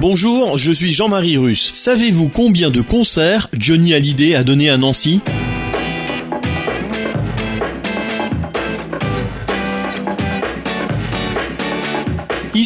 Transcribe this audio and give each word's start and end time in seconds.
Bonjour, 0.00 0.56
je 0.56 0.72
suis 0.72 0.92
Jean-Marie 0.94 1.36
Russe. 1.36 1.70
Savez-vous 1.74 2.28
combien 2.28 2.70
de 2.70 2.80
concerts 2.80 3.48
Johnny 3.52 3.92
Hallyday 3.94 4.34
a 4.34 4.42
donné 4.42 4.70
à 4.70 4.78
Nancy? 4.78 5.20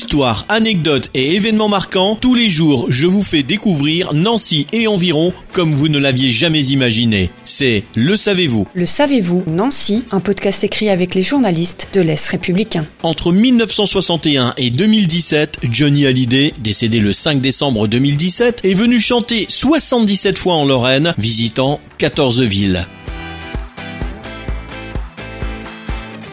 Histoire, 0.06 0.46
anecdotes 0.48 1.10
et 1.14 1.34
événements 1.34 1.66
marquants, 1.66 2.14
tous 2.14 2.36
les 2.36 2.48
jours 2.48 2.86
je 2.90 3.08
vous 3.08 3.24
fais 3.24 3.42
découvrir 3.42 4.14
Nancy 4.14 4.68
et 4.72 4.86
environ 4.86 5.32
comme 5.50 5.74
vous 5.74 5.88
ne 5.88 5.98
l'aviez 5.98 6.30
jamais 6.30 6.64
imaginé. 6.66 7.28
C'est 7.44 7.82
Le 7.96 8.16
Savez-vous 8.16 8.68
Le 8.72 8.86
Savez-vous 8.86 9.42
Nancy, 9.48 10.04
un 10.12 10.20
podcast 10.20 10.62
écrit 10.62 10.90
avec 10.90 11.16
les 11.16 11.24
journalistes 11.24 11.88
de 11.92 12.00
l'Est 12.02 12.28
républicain. 12.28 12.86
Entre 13.02 13.32
1961 13.32 14.54
et 14.58 14.70
2017, 14.70 15.58
Johnny 15.72 16.06
Hallyday, 16.06 16.54
décédé 16.58 17.00
le 17.00 17.12
5 17.12 17.40
décembre 17.40 17.88
2017, 17.88 18.60
est 18.62 18.74
venu 18.74 19.00
chanter 19.00 19.46
77 19.48 20.38
fois 20.38 20.54
en 20.54 20.66
Lorraine, 20.66 21.14
visitant 21.18 21.80
14 21.98 22.42
villes. 22.42 22.86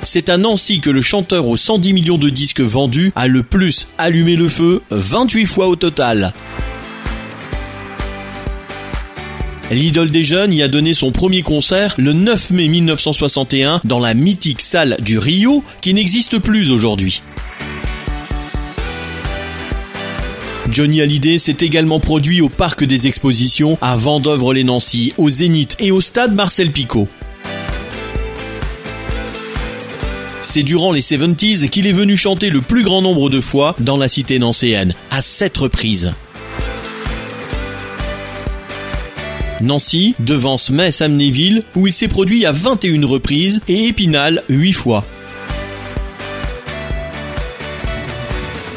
C'est 0.06 0.28
à 0.30 0.38
Nancy 0.38 0.82
que 0.82 0.90
le 0.90 1.02
chanteur 1.02 1.48
aux 1.48 1.56
110 1.56 1.94
millions 1.94 2.18
de 2.18 2.30
disques 2.30 2.62
vendus 2.62 3.14
a 3.16 3.28
le 3.28 3.42
plus 3.42 3.88
allumé 3.98 4.36
le 4.36 4.50
feu, 4.50 4.82
28 4.92 5.46
fois 5.46 5.68
au 5.68 5.76
total. 5.76 6.34
L'idole 9.72 10.12
des 10.12 10.24
jeunes 10.24 10.54
y 10.54 10.62
a 10.62 10.68
donné 10.68 10.94
son 10.94 11.12
premier 11.12 11.42
concert 11.42 11.96
le 11.98 12.12
9 12.14 12.52
mai 12.52 12.68
1961 12.68 13.80
dans 13.86 14.00
la 14.00 14.14
mythique 14.14 14.62
salle 14.62 14.98
du 15.00 15.18
Rio 15.18 15.64
qui 15.82 15.94
n'existe 15.94 16.38
plus 16.38 16.70
aujourd'hui. 16.70 17.24
Johnny 20.70 21.02
Hallyday 21.02 21.38
s'est 21.38 21.58
également 21.62 22.00
produit 22.00 22.42
au 22.42 22.50
Parc 22.50 22.84
des 22.84 23.08
Expositions 23.08 23.78
à 23.82 23.96
Vendœuvre-les-Nancy, 23.96 25.14
au 25.18 25.30
Zénith 25.30 25.76
et 25.80 25.92
au 25.92 26.02
Stade 26.02 26.34
Marcel 26.34 26.72
Picot. 26.72 27.08
C'est 30.44 30.64
durant 30.64 30.92
les 30.92 31.02
70s 31.02 31.70
qu'il 31.70 31.88
est 31.88 31.94
venu 31.94 32.18
chanter 32.18 32.50
le 32.50 32.62
plus 32.62 32.84
grand 32.84 33.02
nombre 33.02 33.30
de 33.30 33.40
fois 33.40 33.76
dans 33.80 33.96
la 33.96 34.10
cité 34.10 34.40
nancéenne, 34.40 34.94
à 35.10 35.22
7 35.22 35.58
reprises. 35.58 36.12
Nancy 39.62 40.16
devance 40.20 40.70
Metz 40.70 41.02
Amnéville 41.02 41.64
où 41.76 41.88
il 41.88 41.94
s'est 41.94 42.10
produit 42.10 42.46
à 42.46 42.52
21 42.52 43.08
reprises 43.08 43.62
et 43.70 43.88
Épinal 43.88 44.44
8 44.50 44.74
fois. 44.74 45.06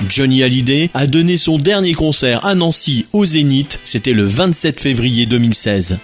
Johnny 0.09 0.45
Hallyday 0.45 0.91
a 0.95 1.09
donné 1.09 1.37
son 1.37 1.59
dernier 1.59 1.95
concert 1.95 2.47
à 2.47 2.55
Nancy 2.55 3.07
au 3.13 3.25
Zénith, 3.25 3.81
c'était 3.85 4.13
le 4.13 4.25
27 4.25 4.81
février 4.81 5.27
2016. 5.27 5.99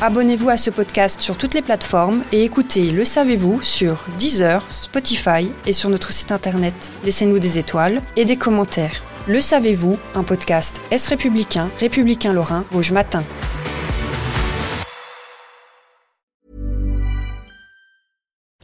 Abonnez-vous 0.00 0.48
à 0.50 0.56
ce 0.56 0.70
podcast 0.70 1.20
sur 1.20 1.38
toutes 1.38 1.54
les 1.54 1.62
plateformes 1.62 2.24
et 2.32 2.44
écoutez 2.44 2.90
Le 2.90 3.04
Savez-vous 3.04 3.62
sur 3.62 4.04
Deezer, 4.18 4.64
Spotify 4.70 5.50
et 5.66 5.72
sur 5.72 5.88
notre 5.88 6.12
site 6.12 6.32
internet. 6.32 6.74
Laissez-nous 7.04 7.38
des 7.38 7.58
étoiles 7.58 8.02
et 8.16 8.24
des 8.24 8.36
commentaires. 8.36 9.02
Le 9.28 9.40
Savez-vous, 9.40 9.98
un 10.14 10.24
podcast 10.24 10.82
Est 10.90 11.06
républicain, 11.06 11.70
républicain 11.78 12.32
lorrain, 12.32 12.64
rouge 12.72 12.92
matin. 12.92 13.22